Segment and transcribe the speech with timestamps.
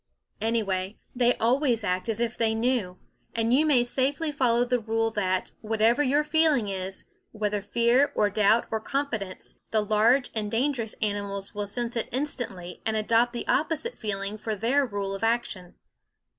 [0.41, 2.97] Anyway, they always act as if they knew;
[3.35, 8.27] and you may safely follow the rule that, whatever your feeling is, whether fear or
[8.27, 13.31] doubt or con fidence, the large and dangerous animals will sense it instantly and adopt
[13.31, 15.75] the opposite feeling for their rule of action.